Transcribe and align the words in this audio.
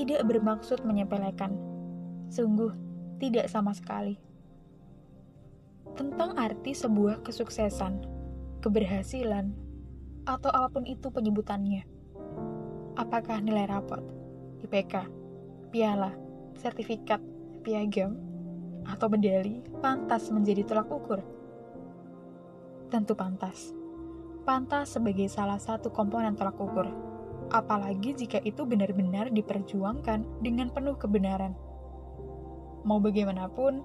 tidak 0.00 0.24
bermaksud 0.24 0.80
menyepelekan. 0.88 1.52
Sungguh, 2.32 2.72
tidak 3.20 3.52
sama 3.52 3.76
sekali. 3.76 4.16
Tentang 5.92 6.40
arti 6.40 6.72
sebuah 6.72 7.20
kesuksesan, 7.20 8.00
keberhasilan, 8.64 9.52
atau 10.24 10.48
apa 10.48 10.80
pun 10.80 10.88
itu 10.88 11.12
penyebutannya. 11.12 11.84
Apakah 12.96 13.44
nilai 13.44 13.68
rapot, 13.68 14.00
IPK, 14.64 15.04
piala, 15.68 16.16
sertifikat, 16.56 17.20
piagam, 17.60 18.16
atau 18.88 19.12
medali 19.12 19.60
pantas 19.84 20.32
menjadi 20.32 20.64
tolak 20.64 20.88
ukur? 20.88 21.20
Tentu 22.88 23.12
pantas. 23.12 23.76
Pantas 24.48 24.96
sebagai 24.96 25.28
salah 25.28 25.60
satu 25.60 25.92
komponen 25.92 26.32
tolak 26.32 26.56
ukur. 26.56 26.88
Apalagi 27.50 28.14
jika 28.14 28.38
itu 28.46 28.62
benar-benar 28.62 29.34
diperjuangkan 29.34 30.42
dengan 30.42 30.70
penuh 30.70 30.94
kebenaran. 30.94 31.58
Mau 32.86 33.02
bagaimanapun, 33.02 33.82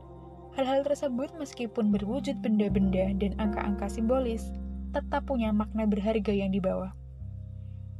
hal-hal 0.53 0.85
tersebut 0.85 1.33
meskipun 1.35 1.89
berwujud 1.89 2.39
benda-benda 2.39 3.11
dan 3.17 3.33
angka-angka 3.41 3.89
simbolis, 3.89 4.53
tetap 4.95 5.27
punya 5.27 5.51
makna 5.51 5.83
berharga 5.83 6.31
yang 6.31 6.53
dibawa. 6.53 6.95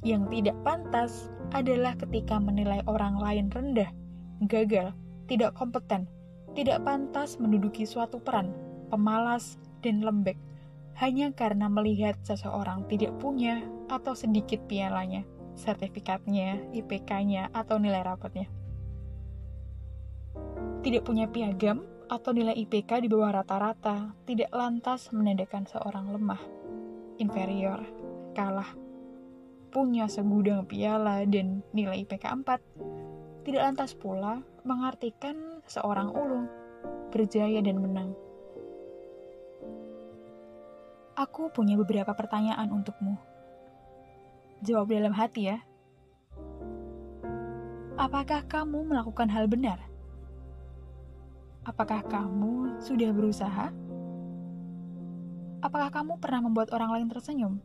Yang 0.06 0.38
tidak 0.38 0.58
pantas 0.62 1.34
adalah 1.52 1.98
ketika 1.98 2.38
menilai 2.38 2.80
orang 2.86 3.18
lain 3.18 3.50
rendah, 3.50 3.90
gagal, 4.46 4.94
tidak 5.26 5.58
kompeten, 5.58 6.06
tidak 6.54 6.80
pantas 6.86 7.42
menduduki 7.42 7.84
suatu 7.84 8.22
peran, 8.22 8.54
pemalas, 8.94 9.58
dan 9.82 10.06
lembek, 10.06 10.38
hanya 10.96 11.34
karena 11.36 11.68
melihat 11.68 12.16
seseorang 12.24 12.88
tidak 12.88 13.12
punya 13.20 13.66
atau 13.92 14.16
sedikit 14.16 14.64
pialanya, 14.72 15.28
sertifikatnya, 15.56 16.72
IPK-nya, 16.76 17.50
atau 17.56 17.80
nilai 17.80 18.04
rapotnya. 18.04 18.48
Tidak 20.86 21.02
punya 21.02 21.26
piagam 21.26 21.82
atau 22.06 22.30
nilai 22.30 22.54
IPK 22.54 23.02
di 23.02 23.10
bawah 23.10 23.42
rata-rata 23.42 24.14
tidak 24.30 24.54
lantas 24.54 25.10
menandakan 25.10 25.66
seorang 25.66 26.14
lemah, 26.14 26.42
inferior, 27.18 27.82
kalah. 28.38 28.70
Punya 29.74 30.08
segudang 30.08 30.64
piala 30.70 31.26
dan 31.26 31.66
nilai 31.74 32.06
IPK 32.06 32.26
4 32.46 33.46
tidak 33.46 33.62
lantas 33.62 33.94
pula 33.94 34.42
mengartikan 34.66 35.62
seorang 35.70 36.10
ulung, 36.14 36.50
berjaya 37.14 37.62
dan 37.62 37.78
menang. 37.78 38.10
Aku 41.16 41.54
punya 41.54 41.78
beberapa 41.78 42.12
pertanyaan 42.18 42.74
untukmu. 42.74 43.35
Jawab 44.64 44.94
dalam 44.94 45.12
hati 45.12 45.52
ya. 45.52 45.60
Apakah 47.96 48.44
kamu 48.48 48.88
melakukan 48.88 49.28
hal 49.28 49.48
benar? 49.52 49.80
Apakah 51.66 52.06
kamu 52.06 52.78
sudah 52.80 53.10
berusaha? 53.10 53.74
Apakah 55.66 55.90
kamu 55.90 56.22
pernah 56.22 56.46
membuat 56.46 56.70
orang 56.72 56.94
lain 56.94 57.10
tersenyum? 57.10 57.58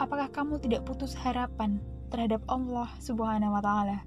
Apakah 0.00 0.32
kamu 0.32 0.56
tidak 0.64 0.88
putus 0.88 1.12
harapan 1.12 1.76
terhadap 2.08 2.40
Allah 2.48 2.88
Subhanahu 3.04 3.52
wa 3.52 3.60
Ta'ala? 3.60 3.98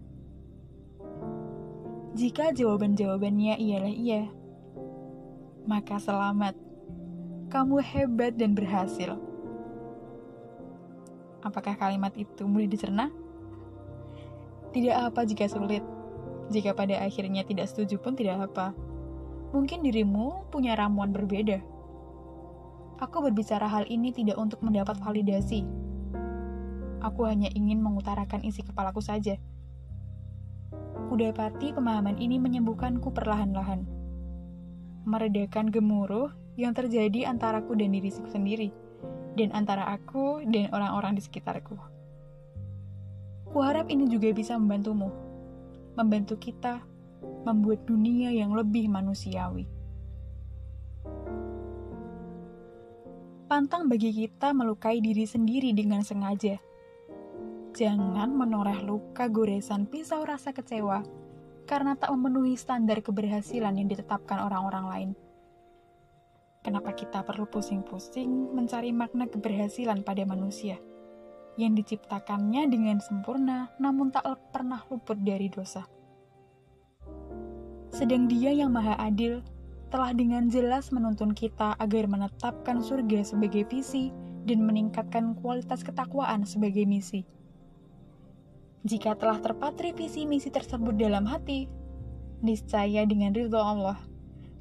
Jika 2.17 2.50
jawaban-jawabannya 2.58 3.61
ialah 3.61 3.94
iya, 3.94 4.25
maka 5.70 6.02
selamat 6.02 6.58
kamu 7.53 7.77
hebat 7.86 8.33
dan 8.33 8.58
berhasil. 8.58 9.28
Apakah 11.40 11.80
kalimat 11.80 12.12
itu 12.20 12.44
mudah 12.44 12.68
dicerna? 12.68 13.08
Tidak 14.76 14.95
apa 14.95 15.23
jika 15.23 15.48
sulit. 15.48 15.82
Jika 16.52 16.73
pada 16.73 17.00
akhirnya 17.00 17.45
tidak 17.48 17.72
setuju 17.72 18.02
pun 18.02 18.17
tidak 18.17 18.52
apa. 18.52 18.76
Mungkin 19.55 19.82
dirimu 19.82 20.49
punya 20.54 20.78
ramuan 20.78 21.10
berbeda. 21.10 21.61
Aku 22.99 23.23
berbicara 23.23 23.66
hal 23.66 23.88
ini 23.88 24.11
tidak 24.11 24.36
untuk 24.36 24.60
mendapat 24.60 24.99
validasi. 24.99 25.64
Aku 26.99 27.23
hanya 27.23 27.48
ingin 27.55 27.80
mengutarakan 27.80 28.44
isi 28.44 28.60
kepalaku 28.60 28.99
saja. 28.99 29.39
Kudapati 31.08 31.72
pemahaman 31.72 32.20
ini 32.20 32.38
menyembuhkanku 32.38 33.16
perlahan-lahan. 33.16 33.88
Meredakan 35.08 35.72
gemuruh 35.72 36.30
yang 36.60 36.76
terjadi 36.76 37.32
antaraku 37.32 37.72
dan 37.80 37.95
diriku 37.95 38.28
sendiri, 38.28 38.76
dan 39.38 39.54
antara 39.54 39.86
aku 39.90 40.42
dan 40.48 40.72
orang-orang 40.73 41.17
di 41.17 41.22
sekitarku. 41.22 41.76
Kuharap 43.50 43.90
ini 43.90 44.06
juga 44.06 44.30
bisa 44.30 44.54
membantumu, 44.62 45.10
membantu 45.98 46.38
kita 46.38 46.86
membuat 47.44 47.84
dunia 47.90 48.30
yang 48.30 48.54
lebih 48.54 48.86
manusiawi. 48.88 49.66
Pantang 53.50 53.90
bagi 53.90 54.14
kita 54.14 54.54
melukai 54.54 55.02
diri 55.02 55.26
sendiri 55.26 55.73
dengan 55.73 56.06
sengaja. 56.06 56.61
Jangan 57.73 58.30
menoreh 58.30 58.86
luka 58.86 59.26
goresan 59.26 59.90
pisau 59.90 60.22
rasa 60.22 60.54
kecewa 60.54 61.02
karena 61.66 61.98
tak 61.98 62.14
memenuhi 62.14 62.54
standar 62.54 63.02
keberhasilan 63.02 63.73
yang 63.78 63.90
ditetapkan 63.90 64.42
orang-orang 64.46 64.86
lain. 64.86 65.10
Kenapa 66.69 66.93
kita 66.93 67.25
perlu 67.25 67.49
pusing-pusing 67.49 68.53
mencari 68.53 68.93
makna 68.93 69.25
keberhasilan 69.25 70.05
pada 70.05 70.21
manusia 70.21 70.77
yang 71.57 71.73
diciptakannya 71.73 72.69
dengan 72.69 73.02
sempurna 73.02 73.73
namun 73.81 74.13
tak 74.13 74.30
pernah 74.53 74.77
luput 74.85 75.17
dari 75.17 75.49
dosa? 75.49 75.89
Sedang 77.89 78.30
Dia 78.30 78.53
yang 78.53 78.69
Maha 78.69 79.02
Adil 79.02 79.41
telah 79.89 80.13
dengan 80.13 80.45
jelas 80.45 80.93
menuntun 80.93 81.33
kita 81.33 81.73
agar 81.81 82.05
menetapkan 82.05 82.86
surga 82.86 83.25
sebagai 83.25 83.65
visi 83.65 84.13
dan 84.45 84.61
meningkatkan 84.61 85.41
kualitas 85.41 85.81
ketakwaan 85.81 86.45
sebagai 86.45 86.86
misi. 86.86 87.25
Jika 88.86 89.17
telah 89.17 89.41
terpatri 89.41 89.89
visi 89.97 90.30
misi 90.30 90.53
tersebut 90.53 90.93
dalam 91.01 91.25
hati, 91.25 91.65
niscaya 92.45 93.09
dengan 93.09 93.33
ridho 93.33 93.57
Allah, 93.57 93.97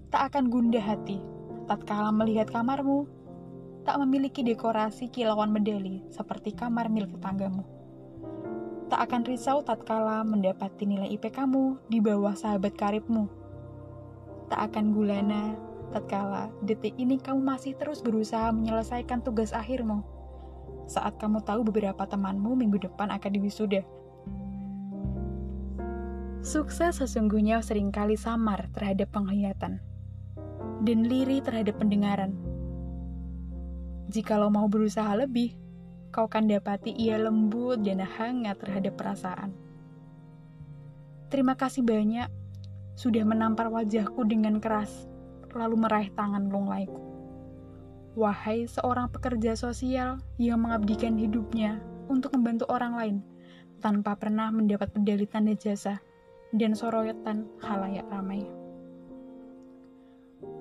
tak 0.08 0.32
akan 0.32 0.48
gundah 0.48 0.80
hati 0.80 1.36
tatkala 1.68 2.08
melihat 2.08 2.48
kamarmu, 2.48 3.04
tak 3.84 4.00
memiliki 4.00 4.40
dekorasi 4.40 5.12
kilauan 5.12 5.52
medali 5.52 6.00
seperti 6.08 6.56
kamar 6.56 6.88
milik 6.88 7.12
tetanggamu. 7.20 7.62
Tak 8.88 9.04
akan 9.04 9.22
risau 9.28 9.60
tatkala 9.60 10.24
mendapati 10.24 10.88
nilai 10.88 11.12
IPK-mu 11.20 11.76
di 11.92 12.00
bawah 12.00 12.32
sahabat 12.32 12.72
karibmu. 12.72 13.28
Tak 14.48 14.72
akan 14.72 14.96
gulana 14.96 15.52
tatkala 15.92 16.48
detik 16.64 16.96
ini 16.96 17.20
kamu 17.20 17.44
masih 17.44 17.76
terus 17.76 18.00
berusaha 18.00 18.48
menyelesaikan 18.48 19.20
tugas 19.20 19.52
akhirmu. 19.52 20.00
Saat 20.88 21.20
kamu 21.20 21.44
tahu 21.44 21.68
beberapa 21.68 22.08
temanmu 22.08 22.56
minggu 22.56 22.80
depan 22.80 23.12
akan 23.12 23.30
diwisuda. 23.36 23.84
Sukses 26.40 27.04
sesungguhnya 27.04 27.60
sering 27.60 27.92
kali 27.92 28.16
samar 28.16 28.72
terhadap 28.72 29.12
penglihatan 29.12 29.84
dan 30.82 31.06
liri 31.06 31.42
terhadap 31.42 31.78
pendengaran. 31.78 32.34
Jikalau 34.08 34.48
mau 34.48 34.64
berusaha 34.70 35.12
lebih, 35.18 35.52
kau 36.08 36.24
akan 36.24 36.48
dapati 36.48 36.96
ia 36.96 37.20
lembut 37.20 37.84
dan 37.84 38.00
hangat 38.00 38.56
terhadap 38.62 38.96
perasaan. 38.96 39.52
Terima 41.28 41.52
kasih 41.52 41.84
banyak 41.84 42.28
sudah 42.96 43.22
menampar 43.22 43.68
wajahku 43.68 44.24
dengan 44.24 44.58
keras, 44.58 45.06
lalu 45.52 45.76
meraih 45.76 46.10
tangan 46.16 46.48
lunglaiku. 46.48 46.98
Wahai 48.18 48.66
seorang 48.66 49.12
pekerja 49.12 49.54
sosial 49.54 50.18
yang 50.40 50.64
mengabdikan 50.64 51.14
hidupnya 51.14 51.78
untuk 52.08 52.34
membantu 52.34 52.66
orang 52.72 52.96
lain 52.96 53.16
tanpa 53.78 54.18
pernah 54.18 54.50
mendapat 54.50 54.90
medali 54.96 55.28
tanda 55.28 55.54
jasa 55.54 56.02
dan 56.50 56.74
sorotan 56.74 57.46
halayak 57.62 58.08
ramai 58.10 58.42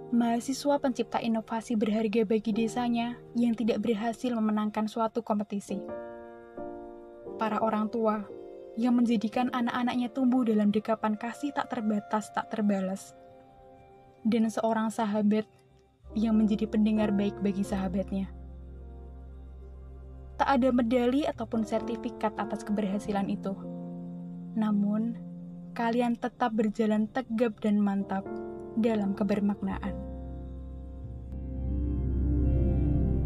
mahasiswa 0.07 0.79
pencipta 0.79 1.19
inovasi 1.19 1.75
berharga 1.75 2.23
bagi 2.23 2.55
desanya 2.55 3.19
yang 3.35 3.51
tidak 3.51 3.83
berhasil 3.83 4.31
memenangkan 4.31 4.87
suatu 4.87 5.19
kompetisi. 5.19 5.83
Para 7.35 7.59
orang 7.59 7.91
tua 7.91 8.23
yang 8.79 8.95
menjadikan 8.95 9.51
anak-anaknya 9.51 10.07
tumbuh 10.15 10.47
dalam 10.47 10.71
dekapan 10.71 11.19
kasih 11.19 11.51
tak 11.51 11.67
terbatas 11.73 12.31
tak 12.31 12.47
terbalas. 12.47 13.11
Dan 14.23 14.47
seorang 14.47 14.87
sahabat 14.91 15.43
yang 16.15 16.39
menjadi 16.39 16.71
pendengar 16.71 17.11
baik 17.11 17.35
bagi 17.43 17.67
sahabatnya. 17.67 18.31
Tak 20.39 20.49
ada 20.61 20.69
medali 20.71 21.25
ataupun 21.27 21.65
sertifikat 21.65 22.31
atas 22.37 22.63
keberhasilan 22.63 23.27
itu. 23.27 23.57
Namun, 24.55 25.17
kalian 25.73 26.15
tetap 26.15 26.53
berjalan 26.53 27.09
tegap 27.09 27.57
dan 27.61 27.81
mantap 27.81 28.25
dalam 28.77 29.17
kebermaknaan. 29.17 30.06